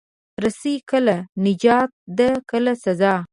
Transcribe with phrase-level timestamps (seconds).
[0.43, 3.13] رسۍ کله نجات ده، کله سزا.